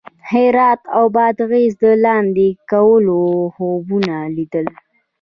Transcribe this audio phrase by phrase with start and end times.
[0.29, 3.19] هرات او بادغیس د لاندې کولو
[3.55, 4.67] خوبونه لیدل.